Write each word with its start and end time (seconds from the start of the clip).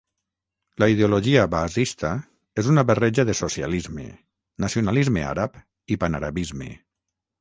La 0.83 0.87
ideologia 0.93 1.43
baasista 1.55 2.11
és 2.63 2.69
una 2.73 2.85
barreja 2.91 3.27
de 3.31 3.35
socialisme, 3.41 4.07
nacionalisme 4.65 5.27
àrab 5.35 5.61
i 5.97 6.03
panarabisme. 6.07 6.73